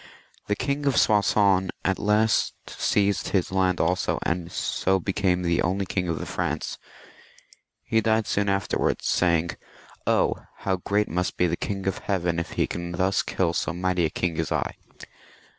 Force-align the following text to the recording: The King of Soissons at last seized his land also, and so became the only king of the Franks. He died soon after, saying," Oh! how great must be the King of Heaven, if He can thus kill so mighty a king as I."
The 0.47 0.55
King 0.55 0.87
of 0.87 0.97
Soissons 0.97 1.69
at 1.85 1.99
last 1.99 2.55
seized 2.67 3.27
his 3.27 3.51
land 3.51 3.79
also, 3.79 4.17
and 4.23 4.51
so 4.51 4.99
became 4.99 5.43
the 5.43 5.61
only 5.61 5.85
king 5.85 6.07
of 6.07 6.17
the 6.17 6.25
Franks. 6.25 6.79
He 7.83 8.01
died 8.01 8.25
soon 8.25 8.49
after, 8.49 8.79
saying," 9.03 9.51
Oh! 10.07 10.37
how 10.65 10.77
great 10.77 11.07
must 11.07 11.37
be 11.37 11.45
the 11.45 11.55
King 11.55 11.85
of 11.85 11.99
Heaven, 11.99 12.39
if 12.39 12.53
He 12.53 12.65
can 12.65 12.93
thus 12.93 13.21
kill 13.21 13.53
so 13.53 13.73
mighty 13.73 14.05
a 14.05 14.09
king 14.09 14.39
as 14.39 14.51
I." 14.51 14.73